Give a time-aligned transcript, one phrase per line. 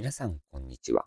[0.00, 1.04] 皆さん、こんにちは。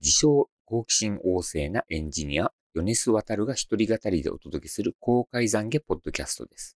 [0.00, 6.78] 自称、好奇心旺盛なエンジニア、米須渡が一人語りでお届けする公開懺悔ポッドキャストです。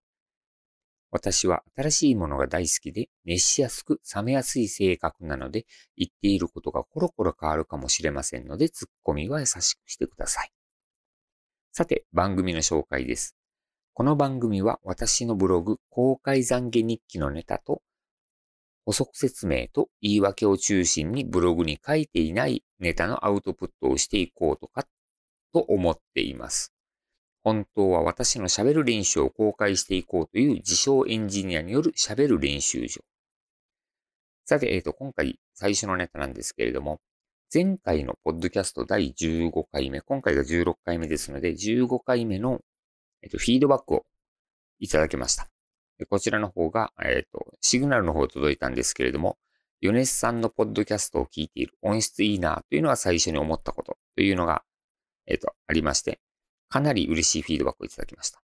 [1.11, 5.67] 私は新しいものが大好きで、熱しやすく冷めやすい性格なので、
[5.97, 10.53] 言っていることがコロコロ変わるかもしれませんので、ツッコミは優しくしてください。
[11.73, 13.35] さて、番組の紹介です。
[13.95, 17.83] この番組は私のブログ、公開懺悔日記のネタと、
[18.85, 24.87] 補足説明と言い訳を中心にブログに書いていないネタのアウトプットをしていこうとか、
[25.53, 26.73] と思っています。
[27.45, 33.03] 本当は私の喋る練習を公開していこうという自称エンジニアによる喋る練習場。
[34.45, 37.01] さて、えっ、ー、と、今回最初のネタなんですけれども、
[37.53, 42.61] 前回のポッドキャスト第15回目、今回が16回目ですので、15回目の、
[43.23, 44.07] えっ、ー、と、フィードバックを
[44.79, 45.52] いただきました。
[46.07, 49.39] こちらの方が、えっ、ー、と、シグナルの方届いたんですけれども、
[49.81, 54.63] ヨネスさんのポッドキャストを聞いている音質いいなというのは最初に思ったことというのが、
[55.27, 56.21] えっ、ー、と、ありまして、
[56.69, 58.43] かなり嬉しいフィードバックをいただきました。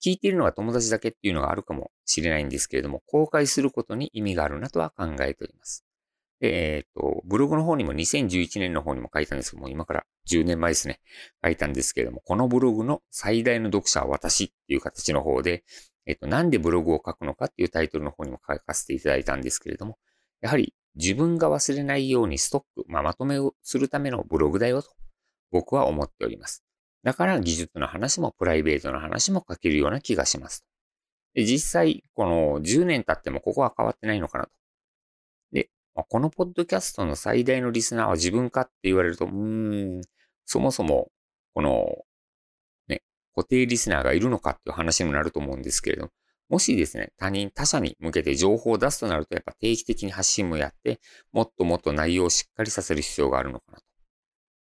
[0.00, 5.84] 聞いているのは友達だけっていうのがあるかもしれないんですけれども、公開することに意味があるなとは考えております。
[6.40, 11.00] えっ、ー、と、ブログの方にも2011年の方にも書いたんですけども、今から10年前ですね、
[11.42, 15.64] 書いたんですけれども、このブログの最大の読者は私っていう形の方で、
[16.06, 19.98] えっ、ー、と、なんでブログを書くのかっていうタイトルの方にも書かせていただいたんですけれども、
[20.40, 24.90] やはり自分が忘れないようにストック、まあ、まとめをするためのブログだよと
[25.50, 26.64] 僕は思っております。
[27.04, 30.64] だから技術の話もプライベートの話も書けるような気がします。
[31.34, 34.50] 実際、この10年経ってもここは変わってないのかなと。
[35.98, 40.00] で、このポッドキャストの最大のリスナーは自分かって言われると、うーん、
[40.46, 41.10] そもそも、
[41.54, 42.04] この、
[42.88, 43.02] ね、
[43.34, 46.10] 固定リスナーがいるのかっていう話にもなると思うんですけれど
[46.48, 50.98] もしですね、他人、他者に向けて情報を出すとなると、やっぱ定期的に発信もやって、
[51.32, 53.84] もっともっと内容をしっかりさせる必要があるのかなと。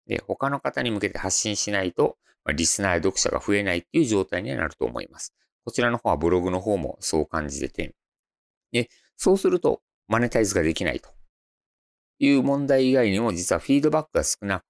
[0.06, 5.32] で、他の方に向けて発信しないと、まあ、リスナーや読者が増えないっていう状態にはなると思います。
[5.64, 7.94] こちらの方はブログの方もそう感じてて、
[8.72, 9.80] で、そうすると
[10.10, 11.08] マネタイズができないと
[12.18, 14.64] いう問題以外にも実はフィードバックが少なく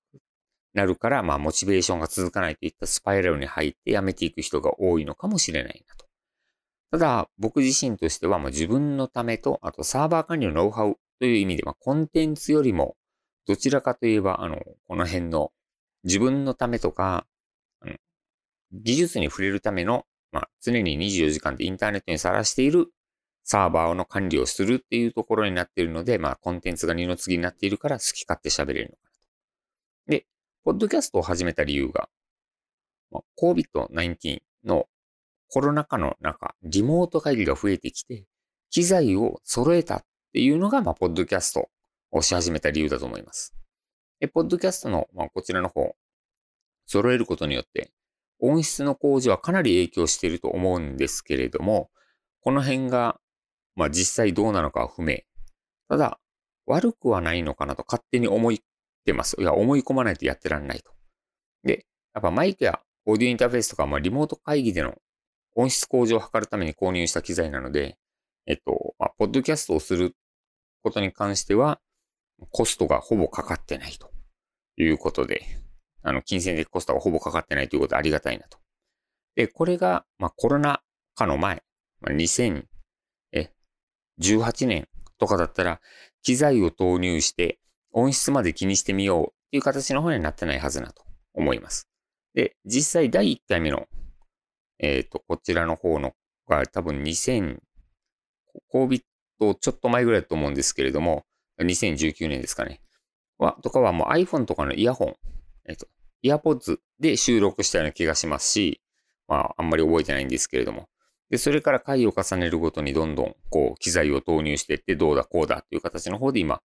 [0.74, 6.06] なるから、まあモチベーションが続かないといったスパイラルに入ってやめていく人が多いのかもしれないなと。
[6.92, 12.96] ただ、僕自身としては、まあ、自分のためと、あとサーバー管理のノウハウという意味で、まあ、コンテンツよりも
[13.46, 15.52] どちらかといえば、あの、この辺の
[16.04, 17.26] 自分のためとか、
[18.72, 22.92] 技術に触れるための、まあ、常に24時間でインターネットにさらしている
[23.44, 30.12] サーバーの管理をするっていうところになっているので、まあ、コンテンツが二の次になっているから好き勝手喋れるのかなと。
[30.12, 30.26] で、
[30.64, 32.08] ポッドキャストを始めた理由が、
[33.10, 34.86] まあ、COVID-19 の
[35.48, 38.26] コロナ禍の中、リモート会議が増えてきて、
[38.70, 41.68] 機材を揃えたっていうのが、まあ、ポッドキャスト
[42.12, 43.54] をし始めた理由だと思います。
[44.20, 45.96] で、ポッドキャストの、まあ、こちらの方、
[46.86, 47.90] 揃えることによって、
[48.38, 51.90] 音質の向上はかなり影響していると思うんですけれども、
[52.42, 53.20] この辺が、
[53.80, 55.20] まあ実際どうなのかは不明。
[55.88, 56.20] ただ、
[56.66, 58.52] 悪くはないのかなと勝手に思っ
[59.06, 59.36] てます。
[59.40, 60.92] いや、思い込まないとやってらんないと。
[61.64, 64.98] で、やっぱマイクやオーディオインターフェースとか、まあリモート会議での
[65.56, 67.96] 音質向上を図るために購入した機材なので、
[68.46, 70.14] えっと、まあ、ポッドキャストをする
[70.82, 71.80] ことに関しては、
[72.50, 74.10] コストがほぼかかってないと
[74.76, 75.42] いうことで、
[76.02, 78.58] あの、金銭的コストがほぼかかってないということでありがたいなと。
[79.36, 80.82] で、これが、まあ、コロナ
[81.14, 81.62] 禍の前、
[82.00, 82.12] まあ、
[84.20, 84.88] 18年
[85.18, 85.80] とかだったら、
[86.22, 87.58] 機材を投入して
[87.92, 91.02] 音質まで気にしてみようっていう形の方にはなってないはずなと
[91.34, 91.88] 思います。
[92.34, 93.88] で、実際第1回目の、
[94.78, 96.14] えっ、ー、と、こちらの方の
[96.48, 97.58] が多分2000、
[98.72, 101.24] COVID ちょっと前ぐらいだと思うんですけれども、
[101.60, 102.80] 2019年ですかね。
[103.38, 105.16] は、とかはもう iPhone とかのイヤホン、
[105.66, 105.86] えっと、
[106.22, 108.82] イヤポッズで収録したような気がしますし、
[109.26, 110.88] まあ、あんまり覚えてないんですけれども。
[111.30, 116.60] で、それから回を重ねるごとにどんどん、こう、機材を投入していって、どうだこうだっていう形の方で今、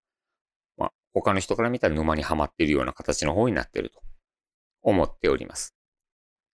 [0.78, 4.02] まあ、他の人から見たら沼にはまっているような形の方になっていると
[4.82, 5.76] 思っております。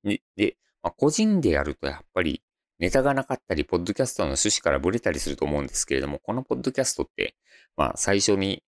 [0.02, 2.42] で、でまあ、個人でやるとやっぱり、
[2.78, 7.36] ネタがなかったり、ポッドキャストの趣旨からブレたりすると思うんですけれども、このポッドキャストって、
[7.76, 8.62] まあ、最初に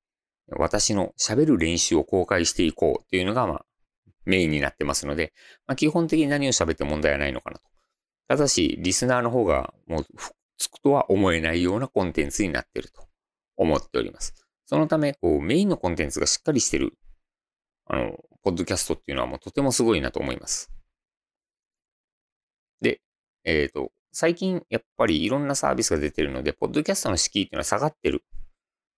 [0.49, 3.65] 私の喋る練習を公開していこうっていうのが、まあ、
[4.25, 5.33] メインになってますので、
[5.67, 7.76] まあ、基本的に何を喋って問題はないのかなと。
[8.27, 10.05] ただし、リスナーの方がもう
[10.57, 13.07] つくとは思えないようなコンテンツになっていると
[13.55, 14.33] 思っております。
[14.65, 16.93] そのため、こう、メインのコンテンツがしっかりしてる、
[17.85, 20.69] あの、ポッドキャストっていうのはもうとてもすごいなと思います。
[22.81, 23.01] で、
[23.45, 28.23] えっ、ー、と、最近やっぱりいろんなサービスが出てるので、ポッドキャストの敷居っていうのは下がってる。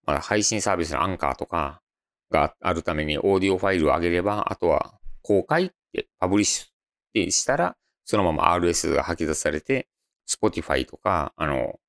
[0.05, 1.81] まあ、配信サービスのアンカーとか
[2.31, 6.69] があるためにオーディオファイルを上げれば、あとは公開ってパブリッシュっ
[7.13, 7.75] てしたら、
[8.09, 9.87] そのまま RSS が吐き出されて、
[10.27, 11.79] Spotify とか、あの、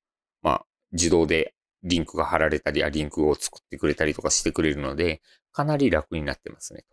[0.42, 6.84] まあ、自動でリンクが貼られたり、リンクを作ってくれたりとかしてくれるので、かなり楽になってますね。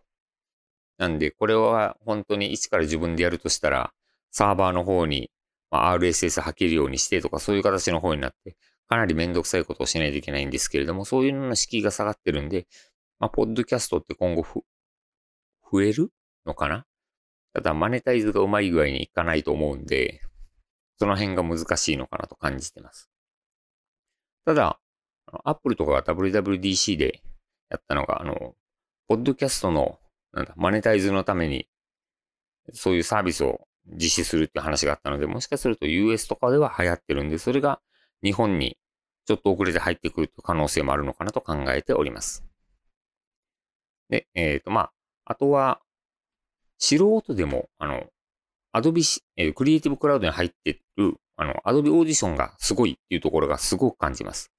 [0.97, 3.91] なんで、これは本当に一から自分でやるとしたら、
[4.31, 5.29] サーバーの方に、
[5.71, 8.55] ま RSS 吐けるようにしてとか、そういう形の方になって、
[8.87, 12.65] かなりめんどくさいことをしないといけないんですけれども、そういうのの敷居が下がってるんで、
[13.19, 14.61] まあ、ポッドキャストって今後ふ
[15.69, 16.13] 増える
[16.45, 16.85] のかな
[17.57, 20.21] ただ、マネタイズがうまい具合にいかないと思うんで、
[20.99, 23.09] その辺が難しいのかなと感じてます。
[24.45, 24.79] ただ、
[25.43, 27.23] アップルとかが WWDC で
[27.71, 28.53] やったのが、あの、
[29.07, 29.97] ポッドキャストの、
[30.33, 31.67] なんだ、マネタイズのために、
[32.73, 37.81] そういうサービスを実施するっていう話があったので、もしかすると US とかでは流行ってるんで、それが
[38.21, 38.77] 日本に
[39.25, 42.45] ちょっと遅れて入ってくる可能性もあるのかなと考えております。
[44.09, 44.91] で、えっ、ー、と、まあ、
[45.25, 45.81] あとは、
[46.77, 48.05] 素人でも、あの、
[48.73, 54.51] Adobe、え、クリエイティブクラウドに入ってる、あの、Adobe Audition がすごいっていうところがすごく感じます。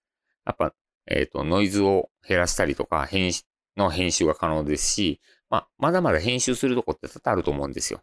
[0.44, 0.74] やっぱ、
[1.06, 3.44] えっ、ー、と、ノイズを減らしたりとか、編集
[3.76, 5.20] の編集が可能ですし、
[5.50, 8.00] まあ、まだまだ編集するとこって多々あると思うんですよ。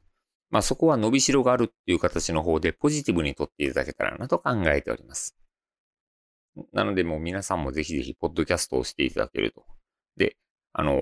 [0.49, 5.35] まあ、そこは伸びしろがあるっていう形の方でポジティブにとっていただけたらなと考えております。
[6.71, 9.65] なので、もう皆さんもぜひぜひ、ポッドキャストをしていただけると。
[10.15, 10.37] で、
[10.71, 11.01] あの、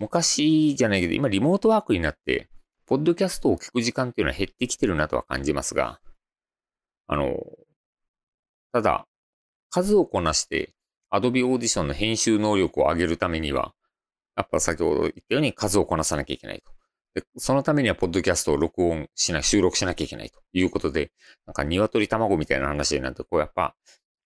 [0.00, 2.48] 昔じゃないけど、今リモートワークになって、
[2.86, 6.00] ポッドキャストを聞く時間っていうのは減ってきてるなとは感じますが、
[7.06, 7.36] あの、
[8.72, 9.06] ただ、
[9.70, 10.74] 数をこなして
[11.10, 13.74] Adobe Audition の編集能力を上げるためには、
[14.36, 16.72] やっぱ先ほど言ったように数をこなさなきゃいけないと。
[17.14, 21.12] でそのためには、ポッドキャストを録音しな、収録しなきゃいけないということで、
[21.46, 23.74] なんか鶏卵みたいな話になって、こうやっぱ、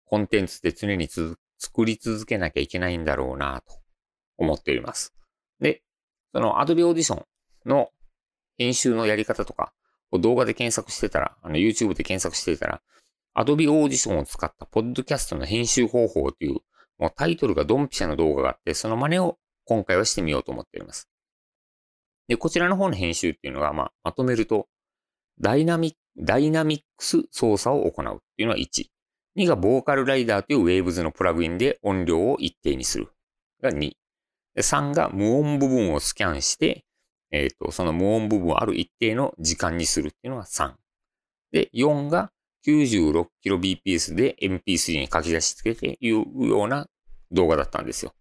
[0.04, 1.36] コンテンツって常に作
[1.84, 3.74] り続けなきゃいけないんだろうなと
[4.38, 5.15] 思っております。
[6.36, 7.24] その Adobe Audition
[7.64, 7.88] の
[8.58, 9.72] 編集のやり方とか、
[10.12, 12.82] 動画で検索してたら、あの YouTube で検索してたら、
[13.34, 16.58] Adobe Audition を使ったポッドキャストの編集方法という、
[16.98, 21.08] もうタイトルがドンピシャの動画があって、その真似を今回はしてみようと思っております。
[22.28, 24.68] で、こちらの方の編集っていうのが、まあ、まとめると、
[25.40, 28.66] ダイナミック、ダイナミックス操作を行うっていうのは1。
[29.38, 33.08] 2がボーカルライダーという Waves のプラグインで音量を一定にする
[33.62, 33.92] が2。
[34.62, 36.84] 3が無音部分をスキャンして、
[37.30, 40.72] えっ、ー、と、その無音部分をある一定の時間にするっていうのが3。
[41.52, 42.30] で、4が
[42.66, 46.88] 96kbps で MP3 に書き出しつけていうような
[47.30, 48.12] 動画だったんですよ。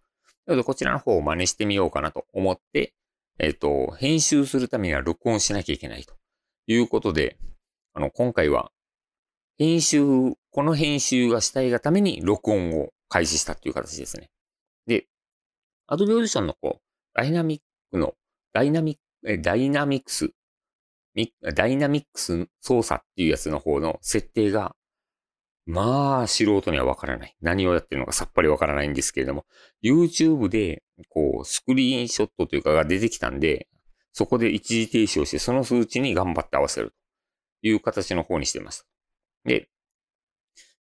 [0.45, 2.93] なので、こちらの方を真似してみようかなと思って、
[3.39, 6.15] えっ、ー、と、編集するためには録音しなきゃいけないと
[6.67, 7.37] いうことで、
[7.93, 8.71] あの、今回は、
[9.57, 10.01] 編集、
[10.51, 14.29] この編集がしたいがために録音を開始したという形ですね。
[15.89, 16.81] で、Adobe Audition のこう、
[17.13, 17.61] ダイナミッ
[17.91, 18.13] クの、
[18.53, 20.31] ダイナミック、え、ダイナミックス、
[21.53, 24.75] ダイナミックス操作っていうやつの方の設定が、
[25.65, 27.35] まあ、素人にはわからない。
[27.41, 29.45] 何をやってるのかさっぱりわからないんですけれども、
[29.83, 33.67] YouTube で、こう、スクリーンショットというかが出てきたんで、
[34.13, 36.93] そこで一時停止をして、その数値に頑張って合わせる
[37.61, 38.87] という形の方にしてます。
[39.43, 39.69] で、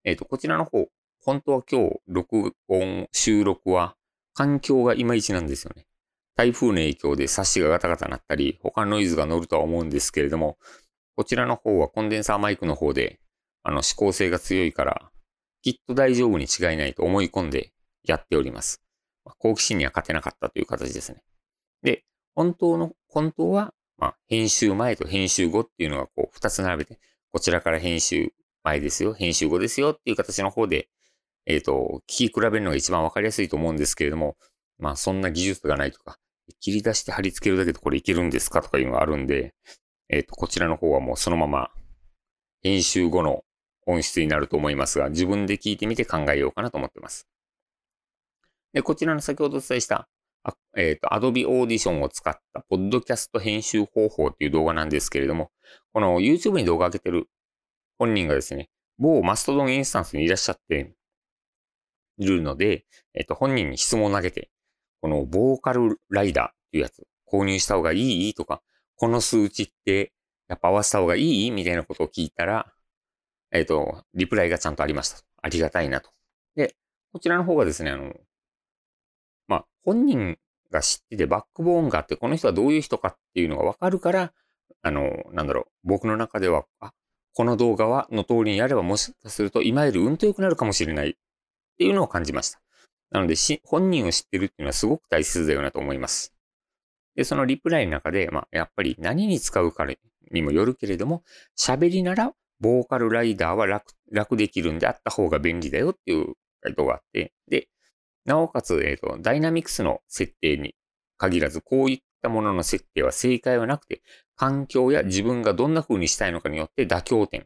[0.03, 0.87] えっ、ー、と、こちらの方、
[1.21, 3.95] 本当は今日、録音、収録は、
[4.33, 5.85] 環境がいまいちなんですよね。
[6.35, 10.57] 台風の影響でサッシがガタガタなったり、他のノイズが乗るとは思うんですけれども、
[11.15, 13.19] こちらの方はコンデンサーマイクの方で、
[13.61, 15.11] あの、指向性が強いから、
[15.61, 17.71] きっと大丈夫に違いないと思い込んで
[18.03, 18.81] やっております。
[19.37, 21.23] 好奇心には勝てなかったという形ですね。
[21.83, 22.03] で、
[22.35, 26.99] 本当の、本当は、まあ、編集前と編集後っていうのがこう、二つ並べて、
[27.31, 30.89] こちらから編集前ですよ、編集後ですよっていう形の方で、
[31.45, 34.37] えっ、ー、と、聞き比べるのが一番わかりやすいと思うんですけれども、
[34.79, 36.17] まあ、そんな技術がないとか、
[36.59, 39.53] 切り出して貼り付けるだけでこれいけるんですかとかいうのがあるんで、
[40.09, 41.71] えっ、ー、と、こちらの方はもうそのまま
[42.61, 43.43] 編集後の
[43.85, 47.27] 音質になると思いますが、自分で聞いてみて考えようかなと思ってます。
[48.73, 50.07] で、こちらの先ほどお伝えした、
[50.75, 55.51] えっ、ー、と、Adobe Audition を使ったポッドキャスト編集方法っていう動画なんですけれども、
[55.93, 57.27] この YouTube に動画上げてる
[57.99, 60.93] 本人がですね、某マストドンインスタンスにいらっしゃって
[62.17, 64.49] いるので、えっ、と、本人に質問を投げて、
[65.01, 68.33] このボーカルライダーっていうやつ、購入した方がいい？
[68.33, 68.61] とか、
[68.95, 70.13] この数値って
[70.47, 71.51] やっぱ合わせた方がいい？
[71.51, 72.71] みたいなことを聞いたら、
[73.51, 75.17] えっ、と、リプライがちゃんとありました。
[75.41, 76.09] ありがたいなと。
[76.55, 76.75] で、
[77.11, 78.13] こちらの方がですね、あの、
[79.47, 80.37] まあ、本人
[80.71, 84.33] が知っててバックボーンがあって、この人はどういう人かっていうのがわかるから、
[84.81, 86.93] あの、なんだろう、僕の中では、あ、
[87.35, 91.17] この動画はの通りにやればもしかすると今よりうんと良くなるかもしれない
[91.73, 92.61] っていうのを感じました。
[93.11, 96.33] なので本人を知ってるっていうのはすごく大切だよなと思います。
[97.15, 99.85] で、そのリプライの中で、まあ、やっぱり何に使うか
[100.31, 101.23] にもよるけれども、
[101.57, 107.67] 喋りなら、ボーカルライダーは楽、楽できるんであった方が便利だよっていう回答があって、で、
[108.25, 110.75] なおかつ、えっ、ー、と、ダイナミクスの設定に
[111.17, 114.01] 限らず、こういったものの設定は正解はなくて、
[114.35, 117.43] 環境や自分がどんな風にしたいのかによって妥協点っ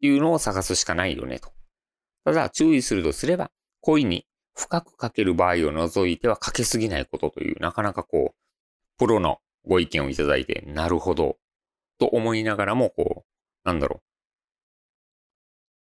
[0.00, 1.50] ていうのを探すしかないよねと。
[2.24, 3.50] ただ、注意するとすれば、
[3.80, 11.36] 恋に深くかける場合を除いてはかけすぎないことという、なかなかこう、プロのご意見をいただいて、なるほど、
[11.98, 14.02] と思いながらも、こう、なんだろう。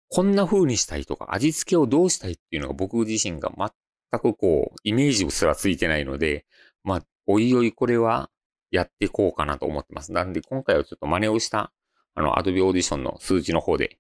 [0.10, 6.46] こんな風にしたいとか、味付けをどうしたいっていうのが僕自身が全くこう、イメージすらついてないので、
[6.84, 8.30] まあ、おいおいこれは
[8.70, 10.12] やっていこうかなと思ってます。
[10.12, 11.72] なんで今回はちょっと真似をした、
[12.16, 13.98] あの、Adobe Audition の数値の方で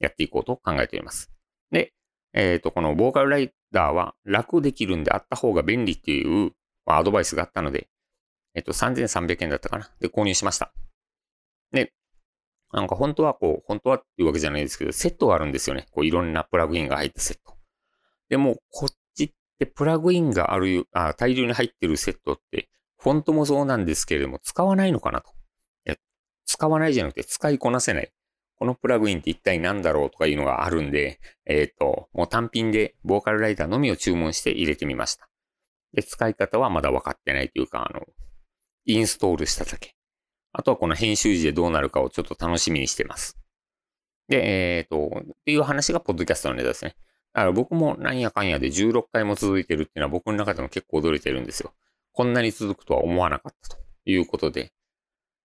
[0.00, 1.35] やっていこうと考えております。
[1.70, 1.92] で、
[2.32, 6.52] えっ、ー、と、このボーカルライダーは楽できるんであった方が便利っていう、
[6.86, 7.88] アドバイスがあったので、
[8.54, 9.90] えっと、3300円だったかな。
[10.00, 10.72] で、購入しました。
[11.72, 11.92] で、
[12.72, 15.86] なんか本当はこう、本当はっていうわけじゃないですけど、セットがあるんですよね。
[15.90, 17.56] こう、いろんなプラグインが入ったセット。
[18.28, 22.68] でも、こっちってプラグインがある、あ大量に入ってるセットって、
[22.98, 25.36] フォントもそうなんですけれども、使わないのかなと。
[26.46, 28.12] 使わないじゃなくて、使いこなせない。
[28.58, 35.28] このプラグインって一体何だろうとかいうのがあるんで、えっ、ー、と、もう単品でボーカルライターのみを注文して入れてみました。
[35.92, 38.06] で、使い方はまだ分かってないというか、あの、
[38.86, 39.94] インストールしただけ。
[40.52, 43.38] あとはこの編集時でどうなるかをちょっと楽しみにしてます。
[44.28, 46.96] で、えっ、ー、と、っていう話がポッドキャストのネタですね。
[47.34, 51.74] だから僕もなんやかんやで16回も続いてるっていうのは僕の中でも結構驚いてるんですよ。
[52.12, 54.72] こんなに続くとは思わなかったということで。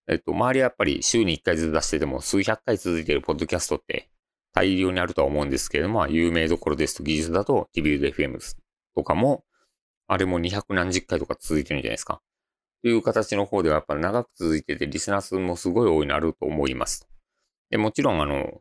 [0.08, 4.10] えっと、周りはやっぱり週に1回ずつ出してても数百回続いてるポッドキャストって
[4.52, 8.38] 大量にあるとは思うんですけれども、有名どころですと技術だとリビルド FM
[8.94, 9.44] とかも、
[10.08, 12.20] あれも200何十回とか続いてるんじゃないですか。
[12.82, 17.08] という形の方ではやっぱり長く続いてて、リスナー数もすごい多いなると思います。
[17.70, 18.60] でもちろん、あの、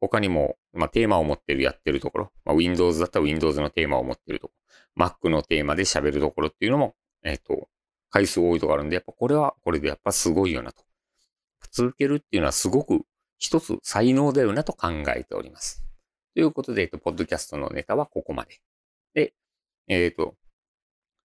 [0.00, 4.54] 他にも、まあ、テーマを持ってる、やってるところ、まあ、Windows だったら Windows のテーマを持ってるとこ
[4.96, 7.68] ろ、Mac のテーマで喋るところっていうのも、えっ、と、
[8.14, 10.84] 回数多いところあるんで、やっぱこれはこれでやっぱすごいよなと。
[11.72, 13.00] 続けるっていうのはすごく
[13.38, 15.84] 一つ才能だよなと考えております。
[16.32, 18.60] ということで、えっと、ポッドキャストのネタはここまで。
[19.14, 19.34] で、
[19.88, 20.36] えっ、ー、と、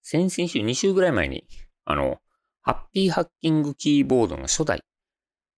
[0.02, 1.44] 先々週、2週ぐらい前に、
[1.84, 2.18] あの、
[2.60, 4.80] ハッピーハッキングキーボードの初代っ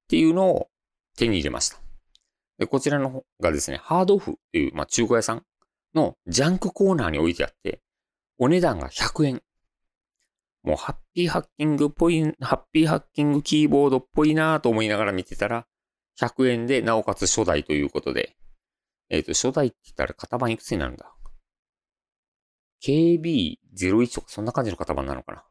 [0.08, 0.68] ていうのを
[1.16, 1.78] 手に入れました。
[2.58, 5.42] で、こちらの方がですね、ハードオフっていう、まあ、中古屋さん
[5.94, 7.80] のジャンクコーナーに置いてあって、
[8.36, 9.42] お値段が100円。
[10.62, 15.66] もうハッピーハッキングっぽい、ハッピーハッキングキーボードっぽいなと思いながら見てたら、
[16.20, 18.36] 100円でなおかつ初代ということで、
[19.10, 21.12] えっ、ー、と、初代って言ったら型番いくつになるんだ
[22.84, 25.44] ?KB01 とかそんな感じの型番なのかな？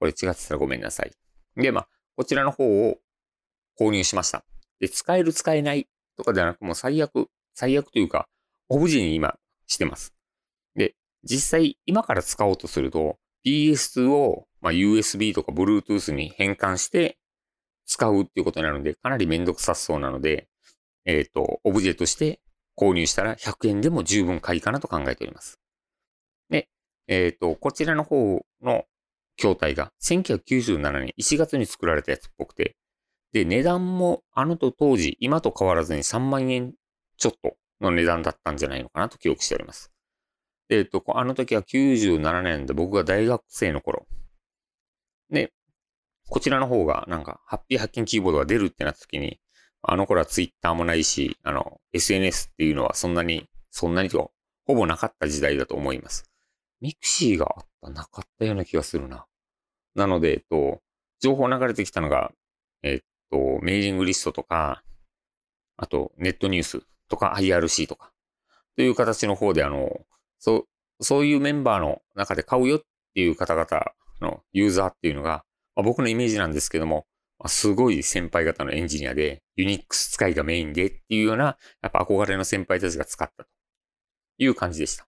[0.00, 1.12] これ違ってたらごめんなさい。
[1.56, 2.98] で、まあ、こちらの方を
[3.78, 4.44] 購入しました。
[4.80, 8.28] で、使える使えないとかではなく、もう最悪、最悪というか、
[8.68, 10.14] オブジェに今してます。
[10.74, 10.94] で、
[11.24, 13.18] 実際今から使おうとすると、
[13.48, 17.18] PS2 を、まあ、USB とか Bluetooth に変換して
[17.86, 20.48] 使うっていうことになるので、かなりめんどくさそうなので、
[21.06, 22.40] えっ、ー、と、オブジェとして
[22.76, 25.58] 購入したら100円でも十分買いかなと考えております。
[26.50, 26.68] で、
[27.06, 28.84] えっ、ー、と、こちらの方の
[29.38, 32.76] 筐体が1997年1月に作られたやつっぽくて、
[33.32, 36.74] で、値段もあのと当時、今と変わらずに3万円
[37.16, 39.90] ちょっとの値段だったんじゃないのかなと記憶しております。
[40.70, 44.06] えっ、と、あの時は97年で僕が大学生の頃。
[45.30, 45.52] で、
[46.28, 49.40] こちらの方がなんか、 Happy Hacking Keyboard が出るってなった時に、
[49.82, 54.32] あの頃はツイッターもないし、あの、SNS っていうのはそんなに、そんなにと、
[54.66, 56.30] ほぼなかった時代だと思います。
[56.80, 59.26] ミクシーがあった、なかったような気がするな。
[59.94, 60.82] なので、えっと、
[61.20, 62.32] 情報流れてきたのが、
[62.82, 62.98] えっ
[63.30, 64.82] と、メーリングリストとか、
[65.76, 68.12] あと、ネットニュースとか IRC とか、
[68.76, 70.04] という形の方で、あの、
[70.38, 70.68] そ
[71.00, 72.80] う、そういうメンバーの中で買うよっ
[73.14, 77.06] ていう方々のユーザーっていうのが、まあ、僕のイメージなんですけども、
[77.38, 83.50] まあ、すごい先輩方のエンジニアで、ユニックス使いがメインでっていうような、やっぱ憧れの先輩たちが使ったと
[84.38, 85.06] いう感じでした。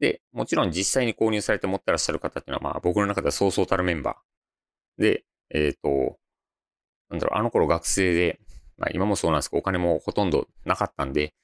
[0.00, 5.02] で、もちろん実際に購入されて持ってらっしゃる方っていうのは、まあ僕の中ではそうそうたるメンバー。
[5.02, 6.18] で、えっ、ー、と、
[7.10, 8.40] なんだろう、あの頃学生で、
[8.76, 11.34] まあ今もそうなんですけど、お金もほとんどなかったんで、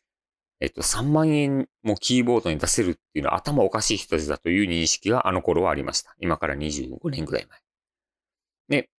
[0.60, 6.14] えっと、3万円もキーボードに出せるっていうのは頭おかしい人たちだという認識があの頃はありました。
[6.18, 8.80] 今から25年ぐらい前。
[8.80, 8.90] で、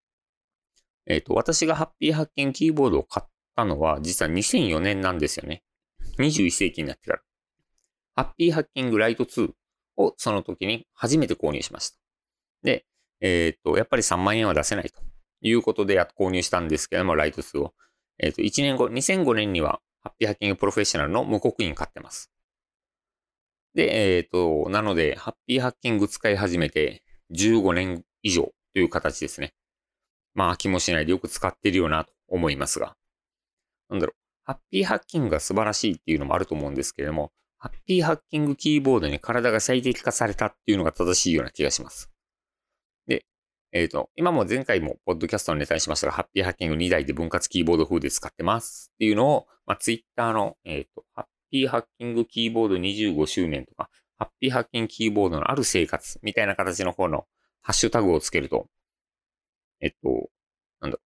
[1.07, 5.63] えっと、私がハッピー発見キーボードを買ったのは実は2004年なんですよね。
[6.19, 7.21] 21世紀になってから。
[8.15, 9.51] ハッピーハッキングライト2
[9.97, 11.97] をその時に初めて購入しました。
[12.63, 12.85] で、
[13.21, 15.01] えっ、と、やっぱり3万円は出せないと
[15.41, 17.73] いうことで購入したんですけども、ライト2を。
[18.17, 22.31] えっ、と、1年後、2005年にはハッピーハッキングプロフェッショナルの無刻印買ってます。
[23.73, 29.55] で、えっ、と、なので、ハッピーハッキング使い始めて15年以上という形ですね。
[30.35, 32.95] まあ、飽きもしないでよく使ってるよなと思いますが。
[33.89, 34.15] なんだろう。
[34.43, 42.11] ハッピーハッキングが素晴らしいっていうのもあると思うんですけれども、ハッピーハッキングキーボードに体が最適化されたっていうのが正しいような気がします。
[43.75, 57.25] えっ、ー、と、今も前回もポッドキャストのネタにしましたが、ハッピーハッキング2台で分割キーボード風で使ってますっていうのを、まあ、ツイッターの、えっ、ー、と、ハッピーハッキングキーボード25周年とか、ハッピーハッキングキーボードのある生活みたいな形の方の
[57.63, 58.69] ハッシュタグをつけると、
[59.81, 60.29] えっと、
[60.79, 60.97] なんだ、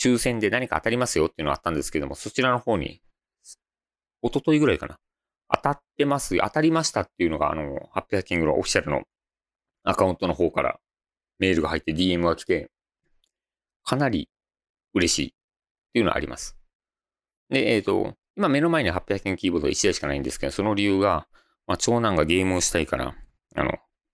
[0.00, 3.02] 抽選で何か当たりますよっていうのがあったんですけども、そちらの方に、
[4.22, 4.98] おとといぐらいかな。
[5.54, 9.02] 当たってます、当たりましたっていうのが、あの、ハッピーハッキングのオフィシャルの
[9.84, 10.80] アカウントの方から
[11.38, 12.70] メールが入って DM が来て、
[13.84, 14.28] かなり
[14.94, 15.32] 嬉しいっ
[15.92, 16.56] ていうのはあります。
[17.48, 21.26] で、えっ、ー、と、今目の前にハッピーハッキーボード1台しかないんですけど、その理由が、
[21.66, 23.14] まあ、長男がゲームをしたいから、
[23.54, 23.72] あの、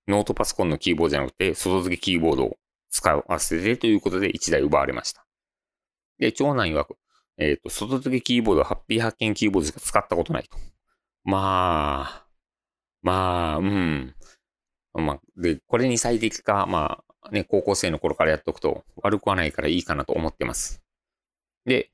[0.09, 2.57] ノートパソコンのキーボードじゃなくて、外付けキーボードを
[2.91, 5.27] 使わせてということで1台奪われました。
[6.19, 6.97] で、長男曰く、
[7.39, 10.57] えっ、ー、と、外付けキーボード、ハッピーハッキングキーボードしか使ったことないと。
[11.25, 12.27] まあ、
[13.03, 14.15] まあ、うん。
[14.95, 20.83] まあ、で、これに最適化、まあ、ね、高校生の頃からやっておくと悪くはないからいいかなと思ってます。
[21.65, 21.91] で、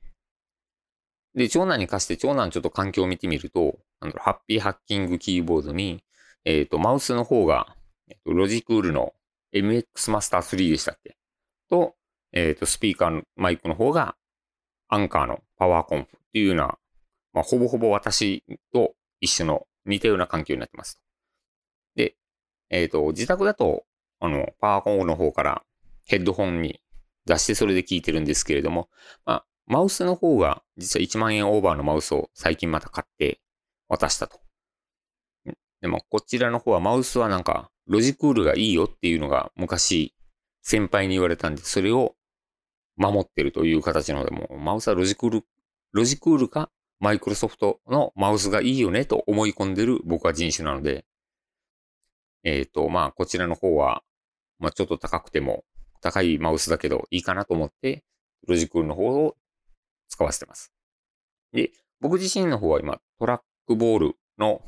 [1.35, 6.03] で、長男に貸して長男ちょっと環境を見てみると、なんだろハッピーハッキングキーボードに、
[6.45, 7.75] えっ、ー、と、マウスの方が、
[8.09, 9.13] えっ、と、ロジクールの
[9.53, 11.17] MX マスター3でしたっけ？
[11.69, 11.95] と、
[12.31, 14.15] えっ、ー、と、スピーカーのマイクの方が、
[14.87, 16.77] アンカーのパワーコンフっていうような、
[17.33, 18.43] まあ、ほぼほぼ私
[18.73, 20.99] と一緒の似たような環境になってます。
[21.95, 22.15] で、
[22.69, 23.83] えっ、ー、と、自宅だと、
[24.19, 25.63] あの、パワーコンの方から
[26.05, 26.81] ヘッドホンに
[27.25, 28.89] 出してそれで聞いてるんですけれども、
[29.25, 33.39] まあ、マウスの方が実は1万円オーバーのマウスを最近また買って
[33.87, 34.39] 渡したと。
[35.81, 40.13] でも、こちらの方はマウスはなんか、ロジクールがいいよっていうのが昔、
[40.61, 42.15] 先輩に言われたんで、それを
[42.97, 45.43] 守ってるという形なので、もうマウスはロジクール、
[45.93, 51.05] ロジクールかマイクロソフトのマウスがいいよねと思い込んでる僕は人種なので、
[52.43, 54.03] えっ、ー、と、まあ、こちらの方は、
[54.59, 55.63] まあ、ちょっと高くても、
[56.01, 58.03] 高いマウスだけどいいかなと思って、
[58.47, 59.35] ロジクールの方を
[60.07, 60.73] 使わせてます。
[61.51, 64.61] で、僕自身の方は今、トラックボールの、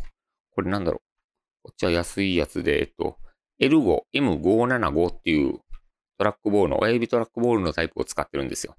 [0.55, 1.01] これなんだろう。
[1.63, 3.17] こっちは安いやつで、えっと、
[3.61, 5.59] L5、M575 っていう
[6.17, 8.75] トラックボールの、親指トラックボールのタイプを使ってるんですよ。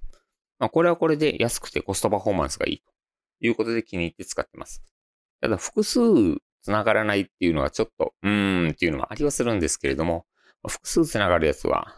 [0.59, 2.85] まあ、これはこれで安くてコストパフォーマンスがいいと
[3.41, 4.83] いうことで気に入って使ってます。
[5.41, 6.01] ただ、複数
[6.63, 10.27] 繋がらないっていうのはちょっと、うーんっていうのもありはするんですけれども、
[10.69, 11.95] 複数繋がるやつは、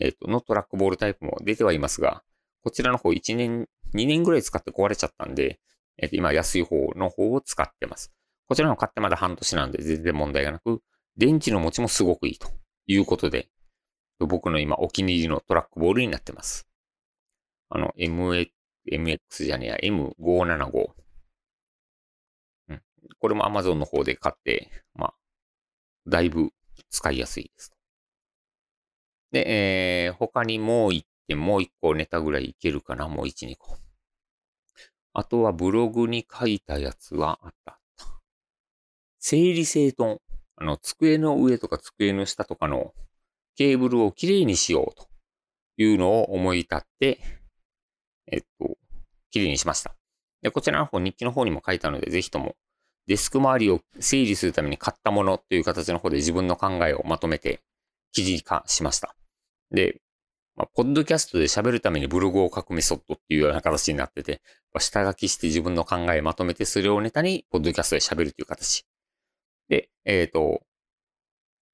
[0.00, 2.22] えっ、ー、と、のトラックボールタイプも出てはいますが、
[2.62, 5.60] こちらの方1年、2年ぐらい使って壊れちゃったんで、
[5.96, 8.12] えっ、ー、と、今安い方の方を使ってます。
[8.46, 10.82] こちらの買ってまだ半年なんで全然問題がなく、
[11.16, 12.48] 電池の持ちもすごくいいと
[12.86, 13.48] いうことで、
[14.18, 16.68] 僕の今お気に入りのトラックボールになってます。
[17.70, 18.50] あの、MX,
[18.90, 20.94] MX じゃねえや、M575。
[22.68, 22.82] うん。
[23.18, 25.14] これも Amazon の方で買って、まあ、
[26.06, 26.50] だいぶ
[26.90, 27.72] 使いやすいです。
[29.30, 33.76] で、えー、他にもう一点、もう一個ネタぐらいいけるかな、もう一、二個。
[35.12, 37.80] あとはブログに書いたやつはあった。
[39.18, 40.20] 整理整頓。
[40.56, 42.92] あの、机の上とか机の下とかの
[43.56, 45.08] ケーブルをきれいにしようと
[45.76, 47.20] いうのを思い立って、
[48.26, 48.76] えっと、
[49.30, 49.94] きれいにしました。
[50.42, 52.56] で、こちらの方、日記の方にも書いたので、ぜひとも
[53.08, 57.60] デスク周りを整理するために買ったものという形の方で自分の考えをまとめて
[58.12, 59.16] 記事化しました。
[59.70, 60.00] で、
[60.56, 64.42] まあ、ポッドキャストで喋るためにブログを書くメソッドっていうような形になってて、
[64.78, 68.84] 下書きして自分の考えをまとめてそれをネタにポッドキャストで喋るという形。
[69.68, 70.62] で、えっ、ー、と、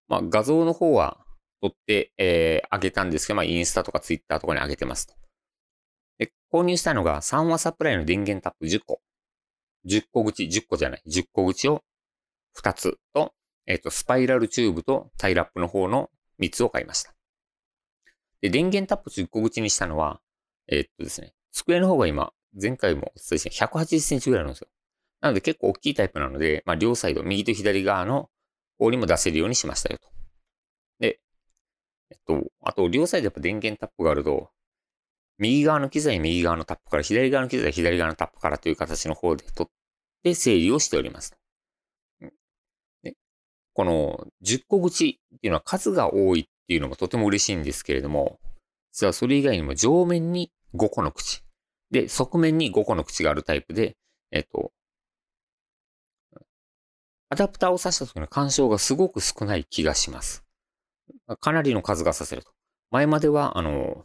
[0.07, 1.25] まあ、画像の方は
[1.63, 5.15] 撮って、えー、上げたんですけど、まあ、インスタとかツイッターとかに上げてますと。
[6.19, 9.01] で、購入したのが3話サプライの電源タップ10個。
[9.87, 11.83] 10個口、10個じゃない、10個口を
[12.57, 13.35] 2つと、
[13.67, 17.15] えっ、ー、と、スパイラルチューブとタイラップの方の3つを買いました。
[18.41, 20.21] で、電源タップ10個口にしたのは、
[20.69, 24.69] えー、っとですね、机の方が今、前回もお伝えした180センチぐらいあるんですよ。
[25.21, 28.29] なので結構大きいタイプなので、まあ、両サイド、右と左側の
[28.79, 30.09] 方にも出せるようにしましたよと。
[30.99, 31.21] で、
[32.11, 34.51] えっと、あと、両サイドやっぱ電源タップがあると、
[35.39, 39.73] 右側の機材、右側のタップから、左側の機材、左側のタップからという形の方で取っ
[40.23, 41.37] て整理をしております。
[43.75, 48.39] この10個口っていうのは数が多いっていうのもとても嬉しいんですけれども、
[48.93, 51.43] 実はそれ以外にも上面に5個の口、
[51.91, 53.97] で、側面に5個の口があるタイプで、
[54.31, 54.73] えっと、
[57.31, 60.45] アダプターを挿した時の干渉がすごく少ない気がします。
[61.41, 62.53] かなりの数が挿せると。
[62.91, 64.05] 前までは、あの、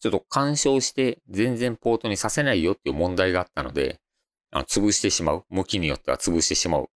[0.00, 4.00] ちょっと干渉して全然ポートにさせないよっていう問題があったので、
[4.50, 5.44] あの潰してしまう。
[5.50, 6.90] 向きによっては潰してしまう。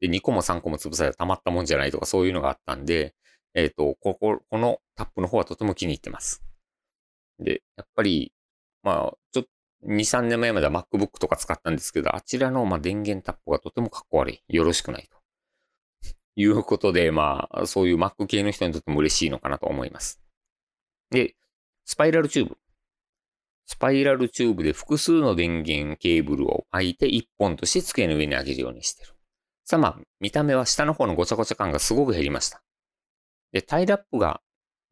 [0.00, 3.14] で、2個も3個も潰されたらたまったもんじゃないとかそういうのがあったんで、
[3.54, 6.42] えっ、ー、と、ここ、このタップの方はとても気に入ってます。
[7.38, 8.32] で、やっぱり、
[8.82, 9.50] まあ、ちょっと
[9.86, 14.42] 2、3年前までは MacBook とか使ったんですけど、あちらのまあ電源タップがとてもかっこ悪い。
[14.48, 15.18] よろしくないと。
[16.36, 20.20] いうことで、まあ、そういう Mac 系の人にとっても嬉しいのかなと思います。
[21.10, 21.36] で、
[21.86, 22.56] スパイラルチューブ。
[23.66, 29.14] スパイラルチューブで複数の電源ケーブルを巻いて1本として机の上に上げるようにしてる。
[29.64, 32.62] さあまあ、見た目は下の方のごちゃごちゃ感がすごく減りました。
[33.52, 34.40] で、タイラップが、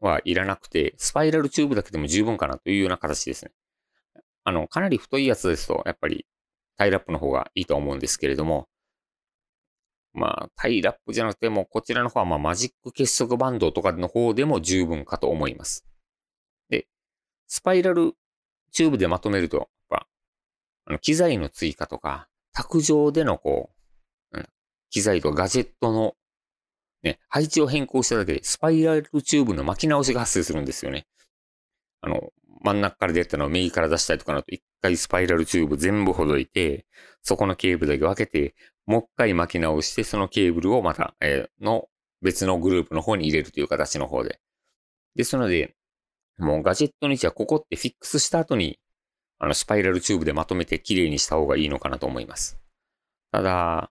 [0.01, 3.53] はいらなくて、スパイラルチューブだけでも十分かなというような形ですね。
[4.45, 6.27] あの、かなり太いやつですと、やっぱり
[6.77, 8.69] タイラップの方がいいと思うんですけれども、
[10.13, 15.87] まあ、タイラップじゃなくても、こちらの方はまマジック結束バンドとかの方でも十分かと思います。
[17.53, 18.15] スパイラル
[18.73, 20.07] チューブでまとめると、やっぱ、
[20.87, 23.69] あの機材の追加とか、卓上でのこ
[24.33, 24.47] う、うん、
[24.89, 26.15] 機材とガジェットの
[27.03, 31.07] ね、配置を変更しただけで、スパイラルチューブの巻き直しが発生するんですよね。
[32.01, 32.31] あの、
[32.63, 36.87] 真ん中から出たのを右から出したいとかなると、一回スパイラルチューブ全部ほどいて、
[37.21, 38.55] そこのケーブルだけ分けて、
[38.87, 41.91] もう一回巻き直して、そのケーブルをまた、えー、の
[42.23, 44.41] 別のグループの方に入れるという形の方で。
[45.17, 45.75] ですので、
[46.39, 48.79] もうガジェットの位置はここってフィックスした後に、
[49.39, 52.59] あの、スパイラルチューブでまとめて綺麗にした方がいいのかなと思います。
[53.33, 53.91] ただ、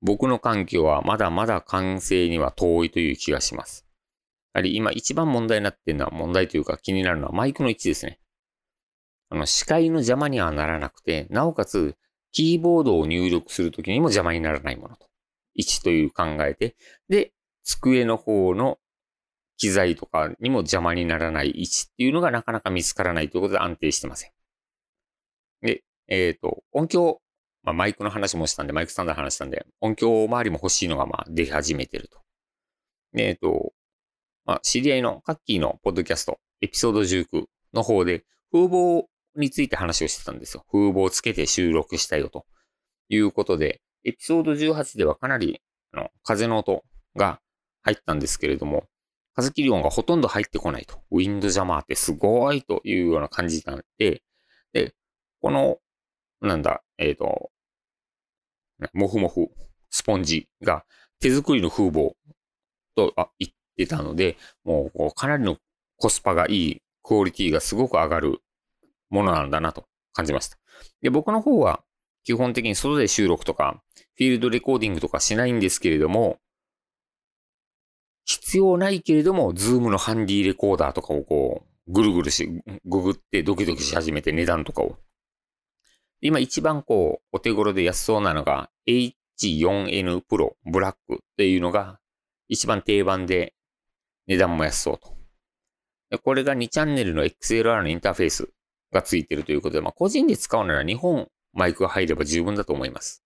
[0.00, 3.86] 僕の環境はまだまだ完成には遠いという気がします。
[4.54, 8.20] やはり今一番問題になっているのは、問題というか気になるのはマイクの位置ですね。
[9.30, 11.96] あの、視界の邪魔にはならなくて、なおかつ、
[12.32, 15.06] キーボードを入力するときにも邪魔にならないものと。
[15.54, 16.76] 位置という考えて、
[17.08, 17.32] で、
[17.64, 18.78] 机の方の
[19.58, 24.30] 機材とかにも邪魔にならない位置っていうのがなかなか見つからないということで安定してません。
[25.60, 27.20] で、えっ、ー、と、音響、
[27.64, 32.20] まあ、マイクの話もしたんで、マイクスタンドの話したんで、音響周りも欲しいのがまあ出始めてると。
[33.12, 33.72] でえっ、ー、と、
[34.44, 37.44] まあ、知り合いのカッキーのポッドキャスト、エピソード19
[37.74, 40.64] の方で、風貌について話をしてたんですよ。
[40.70, 42.46] 風貌をつけて収録したよと
[43.08, 45.60] いうことで、エピソード18ではかなり
[45.92, 46.84] あの風の音
[47.16, 47.40] が
[47.82, 48.84] 入ったんですけれども、
[49.38, 51.00] 風切り音がほとんど入ってこないと。
[51.12, 54.22] ウィンドジャマーってすごいというような感じなんで、
[54.72, 54.94] で、
[55.40, 55.78] この、
[56.40, 57.52] なんだ、えっ、ー、と、
[58.92, 59.46] もふもふ、
[59.90, 60.84] スポンジが
[61.20, 62.14] 手作りの風貌
[62.96, 65.56] とあ言ってたので、もうかなりの
[65.98, 68.40] コスパがいい、クオリティがすごく上がる
[69.08, 70.58] ものなんだなと感じました。
[71.00, 71.84] で、僕の方は
[72.24, 73.84] 基本的に外で収録とか、
[74.16, 76.40] フィールドレコーディングとかしないんですけれども、
[78.28, 82.46] 必要ないけれども、ズームのハンディレコーダーとかをこう、ぐるぐるし、
[82.84, 84.96] ググってドキドキし始めて値段とかを。
[86.20, 92.00] 今一番こう、お手頃で安そうなのが H4N Pro ブラックっていうのが
[92.48, 93.54] 一番定番で
[94.26, 95.16] 値段も安そうと。
[96.10, 98.48] でこれが2チャンネルの XLR のインターフェース
[98.92, 103.22] がついてるということで、まあ個人で使うなら2本マイクが入れば十分だと思います。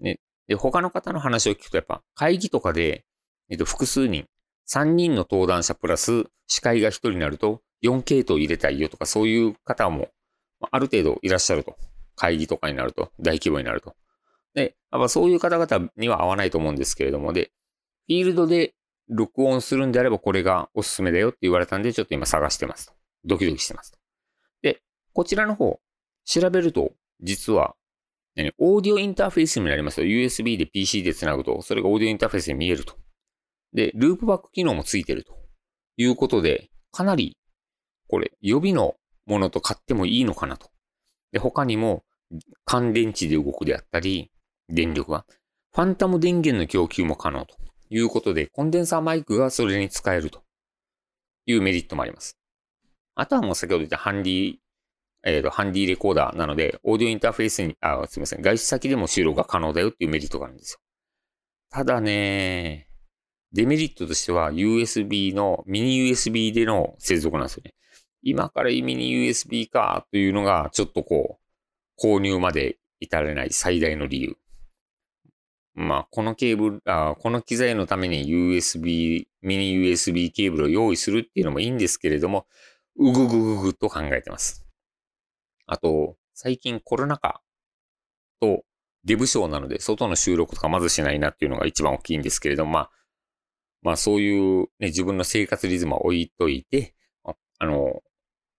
[0.00, 3.04] ね、で、他の方の話を聞くとやっぱ会議とかで、
[3.50, 4.26] えっと、複数人、
[4.68, 10.08] 3人の登壇者プラス司会が1人になると 4K と入れたいよとかそういう方も
[10.70, 11.76] ある程度いらっしゃると。
[12.16, 13.94] 会議とかになると、大規模になると。
[14.54, 17.50] で、やっぱそういう方々には合わないと思うんですけれども、で、
[18.06, 18.74] フィールドで
[19.08, 22.92] 録音するんであればこれがおすすめだよって言われたんで、ちょっと今探してますと。
[23.24, 23.98] ドキドキしてますと。
[24.62, 25.80] で、こちらの方、
[26.24, 27.74] 調べると、実は、
[28.36, 32.96] ね、オーディオインターフェースになりますと、USB で PC で繋ぐと、それがオーディオインターフェースに見えると。
[33.74, 35.36] で、ループバック機能もついてると
[35.96, 37.36] いうことで、かなり、
[38.08, 38.94] これ、予備の
[39.26, 40.70] ものと買ってもいいのかなと。
[41.32, 42.04] で、他にも、
[42.64, 44.30] 乾電池で動くであったり、
[44.68, 45.26] 電力が、
[45.72, 47.56] ファンタム電源の供給も可能と
[47.90, 50.44] いうことで、コンデンサーマイクがそれに使えると
[51.46, 52.38] いうメリットもあります。
[53.16, 54.54] あとはもう先ほど言ったハンディ、
[55.24, 60.78] えっ、ー、と、ハンディレコーダーなので、オーディオインターフェースに、あ、すみません、外出先でも収録が可能だよっていうメリットがあるんですよ。
[61.70, 62.88] ただね、
[63.54, 67.72] デメリットとしては USB の、ミニ USB での接続なんですよね。
[68.20, 74.36] 今からミニ USB かというのが、ちょっとこう、購入まで至れない最大の理由。
[75.74, 82.46] まあ、このケーブル、あこの機材のために USB、ミニ USB ケーブルを用意するっていうのもいいんですけれども、
[82.96, 84.66] うぐぐぐぐと考えてます。
[85.66, 87.40] あと、最近コロナ禍
[88.40, 88.64] と
[89.04, 92.90] デブショーなので、外の収録とかまずしないなっていうのが一番大きいんですけれども、まあ、
[93.84, 98.02] まあそういうね、自分の生活リズムは置いといて、ああの、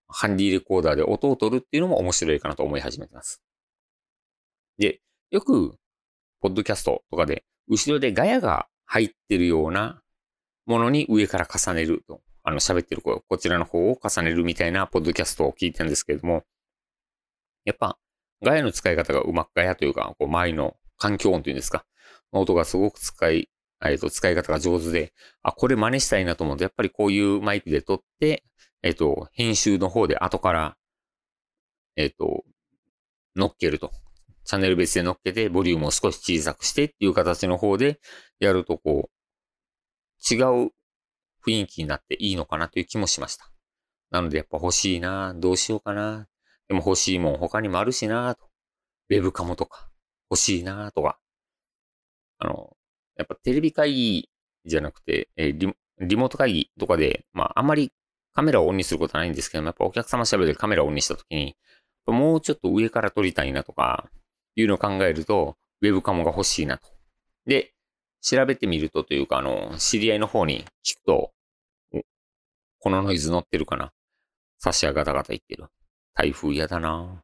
[0.07, 3.41] ハンディレコーダーで音を取るっていうのも面白いかなと思い始めてます。
[4.77, 5.75] で、よく
[6.41, 10.01] ポッドキャストとかで、後ろでガヤが入ってるような
[10.67, 16.43] ものに上から重ねると、あの、喋ってる声こちらの方を重ねるみたいなポッドキャストを聞いてんですけれども、
[17.63, 17.97] やっぱ、
[18.43, 21.83] ガヤの使い方がうまく、ガヤというか、こう、周りの環境音というんですか、
[22.31, 23.49] 音がすごく使い、
[23.83, 28.43] えっ、と、使い方が上手で、あ、これ真似したいなと思うと、やっぱりこういうマイクで撮って、
[28.83, 30.77] えっ、と、編集の方で後から、
[31.95, 32.43] えっ、と、
[33.35, 33.91] 乗っけると。
[34.45, 37.99] チャンネル別で乗っけて、ボリュームを少し小さくしてっていう形の方で
[38.39, 40.71] やると、こう、違う
[41.45, 43.51] 雰囲気になっていいのかなという気もしました。
[44.11, 46.27] なのでやっぱ欲しいなどうしようかな
[46.67, 48.49] でも欲しいもん他にもあるしなと。
[49.09, 49.89] ウェブカモとか
[50.31, 51.19] 欲しいなとか。
[52.39, 52.75] あの、
[53.17, 54.29] やっぱテレビ会議
[54.65, 57.91] じゃなくて、えリリモート会議とかで、まああんまり
[58.33, 61.55] カメラをオンにすることはないんですけども、やっぱお客様喋るでカメラをオンにしたときに、
[62.07, 64.09] もうちょっと上から撮りたいなとか、
[64.55, 66.87] いうのを考えると、ウェブカモが欲しいなと。
[67.45, 67.73] で、
[68.21, 71.31] 調べてみるとというか、あの、知り合いの方に聞くと、
[72.79, 73.91] このノイズ乗ってるかな？
[74.59, 75.65] 差し上ガタガタ言ってる。
[76.13, 77.23] 台風嫌だな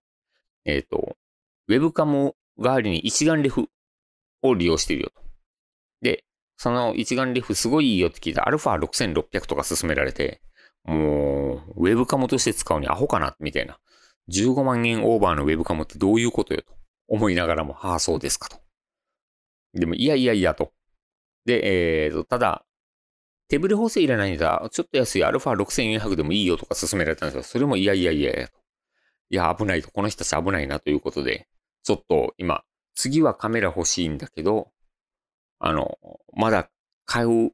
[0.65, 1.15] えっ、ー、と、
[1.67, 3.67] ウェブカム代わりに一眼レフ
[4.41, 5.21] を利用してるよと。
[6.02, 6.26] で、
[6.58, 10.42] その一眼レフすごいいいよって聞いたアルファ6600とか勧められて、
[10.84, 13.80] もう、ウェブカムとして使うにアホかなみたいな。
[14.30, 16.74] 15万円オーバーのウェブカムってどういうことよと。
[17.08, 18.58] 思いながらも、はあ、そうですかと。
[19.74, 20.72] でも、いやいやいやと。
[21.46, 22.66] で、えーと、ただ、
[23.50, 24.68] 手ブレ補正いらないんだ。
[24.72, 28.54] ちょっと安い α6400 でもいいよとか勧められたんですけど、それもいやいやいやいやと。
[29.30, 29.92] いや、危ないと。
[29.92, 31.48] この人たち危ないなということで、
[31.84, 32.64] ちょっと今、
[32.96, 34.72] 次はカメラ欲しいんだけど、
[35.63, 36.00] あの、
[36.34, 36.69] まだ
[37.06, 37.52] 買う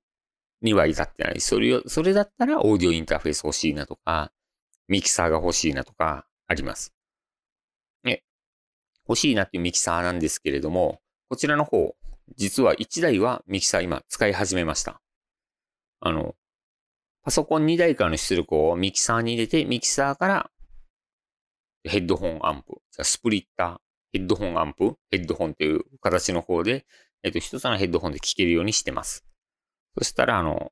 [0.62, 1.42] には至ってない。
[1.42, 4.32] それを、それだったらオーディオインターフェース欲しいなとか、
[4.88, 6.94] ミキサーが欲しいなとか、あります。
[8.06, 8.24] ね。
[9.08, 11.96] 欲しいなっていうミキサーなんですけれども、こちらの方、
[12.38, 15.02] 実は1台はミキサー今使い始めました。
[16.00, 16.36] あの、
[17.24, 20.50] パソコン2台からの出力をミキサーに入れて、ミキサーから
[21.84, 23.78] ヘッドホンアンプ、スプリッター、
[24.14, 26.86] ヘッドホンアンプ、ヘッドホンという形の方で、
[27.24, 29.26] えっと、一つのヘッドホンで聴けるようにしてます。
[29.98, 30.72] そしたら、あの、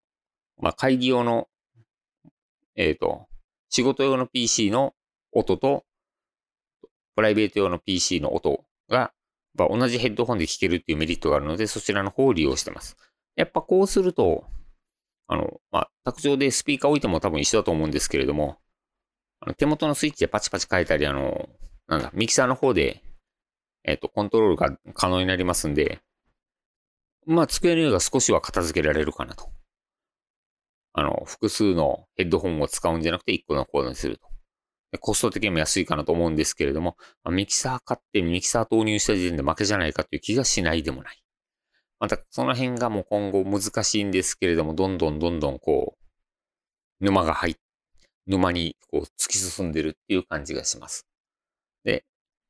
[0.57, 1.47] まあ、会議用の、
[2.75, 3.27] えっ、と、
[3.69, 4.93] 仕事用の PC の
[5.31, 5.83] 音と、
[7.15, 9.13] プライベート用の PC の音が、
[9.57, 12.97] まあ、同じヘッドホンで聴けるっていうメリットがあるので、そちらの方を利用してます。
[13.35, 14.45] やっぱこうすると、
[15.27, 18.57] あの、まあ、卓上でスピーカー置いても多分一緒だと思うんですけれども、
[19.39, 21.49] あの手元のスイッチでパチパチ変えたり、あの、
[21.87, 23.01] なんだ、ミキサーの方で、
[23.83, 26.01] えっ、ー、と、コントロールが可能になりますんで、
[27.25, 29.49] まあ、机の上が少しは片付けられるかなと。
[30.93, 34.27] あの、複数のヘッドホンを使うんじゃなくて1個のコードにすると。
[34.99, 41.21] コスト的にも安いかなと思うんですけれどもま、ミキサー買ってミキサー投入した時点で負けじゃないかという気がしないでもない。
[41.99, 45.97] また、その辺がもう今後難しいんですけれども、どんどんどんどんこ
[47.01, 47.59] う、沼が入って、
[48.27, 51.07] 沼にこう突き進んでるっていう感じがします。
[51.83, 52.05] で、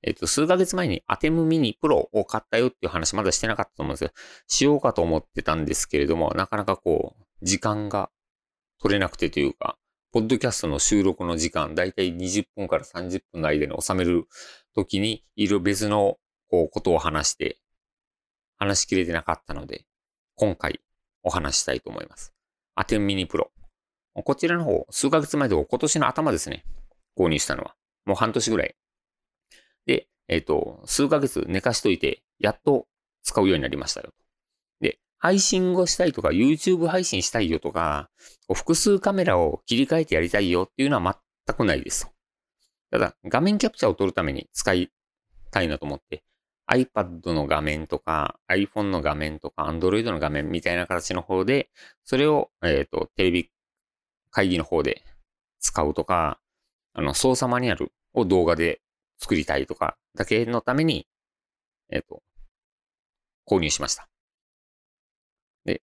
[0.05, 4.11] えっと、数ヶ月前にアテムミニプロを買ったよっていう話まだしてなかったと思うんですよ。
[4.47, 8.11] しようかと思ってたんですけれども、なかなかこう、時間が
[8.79, 9.79] 取れなくてというか、
[10.11, 14.27] ポッドキャストの収録の時間、だいたい20分から30分の間に収める
[14.75, 16.17] ときに、いろ別の
[16.49, 17.57] こうことを話して、
[18.57, 19.85] 話しきれてなかったので、
[20.35, 20.81] 今回
[21.23, 22.31] お話したいと思います。
[22.75, 23.51] アテンミニプロ。
[24.13, 26.63] こちらの方、数ヶ月前で今年の頭ですね。
[27.17, 27.75] 購入したのは。
[28.05, 28.75] もう半年ぐらい。
[29.85, 32.87] で、えっ、ー、と、数ヶ月寝かしといて、やっと
[33.23, 34.13] 使うようになりましたよ。
[34.81, 38.09] で、配信をしたいとか、YouTube 配信したいよとか、
[38.53, 42.11] 複数カメラを切り替えてやりたいよっていうのは全くないです。
[42.91, 44.91] ただ、画面キャプチャーを撮るために使い
[45.51, 46.23] たいなと思って、
[46.67, 51.69] iPad の画面とか、iPhone の画面とか、Android の画面みたいな形の方で、
[52.03, 53.51] それを、えっ、ー、と、テレビ
[54.31, 55.03] 会議の方で
[55.59, 56.39] 使うとか、
[56.93, 58.81] あの、操作マニュアルを動画で
[59.19, 61.07] 作りたいとか、だけのために、
[61.89, 62.21] えっ、ー、と、
[63.47, 64.07] 購入しました。
[65.65, 65.81] で、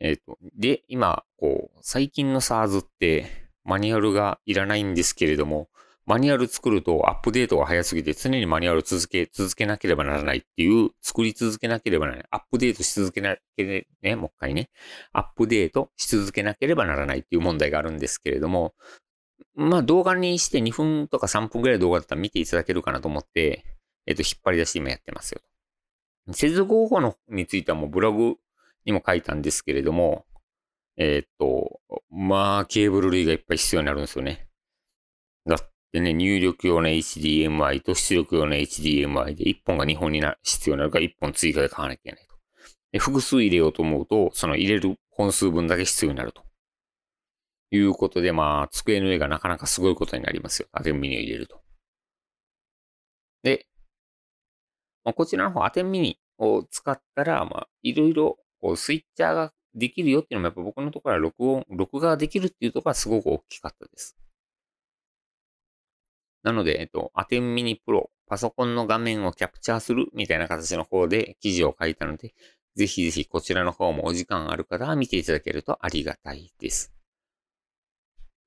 [0.00, 5.68] えっ、ー、と、で、今、こう、最近の SARS って、マニュアルがいらないんですけれども、
[6.06, 12.28] マニュアル作るとアップデートが早すぎて常にマニュアル続け、続けなければならないっていう、作り続けなければならない。
[12.30, 14.70] アップデートし続けなければね、もう一回ね、
[15.12, 18.74] アップデートし続けなければならないっていう問題があるんですけれども、
[19.60, 23.64] まあ動画にして2分とか3分ぐらい動画だったら見ていただけるかなと思って、
[24.06, 25.40] えっと、引っ張り出して今やってますよ。
[26.32, 28.36] 接続方法のについてはもうブログ
[28.86, 30.24] にも書いたんですけれども、
[30.96, 34.48] えっと、まあ、ケーブル類がいっぱい必要になるんですよね。
[35.46, 35.58] だっ
[35.92, 42.36] てね、入力用の HDMI と出力用の HDMI で1本が2本にな必要になるから1本追加で買わなきゃいけないと。
[42.92, 46.42] で複数入れようと思うと、その入れる本数分だけ必要になると。
[47.70, 50.68] いうことで、まあ、机の上がなかなかすごいことになりますよ。
[50.72, 51.60] アテンミニを入れると。
[53.42, 53.66] で、
[55.04, 64.16] まあ、こちらの方、アテンミニを使ったら、まあ、いろいろ、こう、スイッチャーができるよっていうのも、やっぱ僕のところは録音、録画できるっていうところはすごく大きかったです。
[66.42, 72.34] なので、えっと、アテンミニプロ、パソコンの画面をキャプチャーするみたいな形の方で記事を書いたので、
[72.76, 76.99] ぜひぜひこちらの方もお時間ある方は見ていただけるとありがたいです。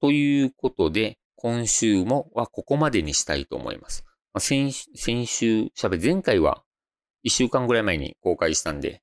[0.04, 4.04] ということで、今週もはここまでにしたいと思います。
[4.34, 6.62] ま先先週喋、前回は
[7.24, 9.02] 1週間ぐらい前に公開したんで、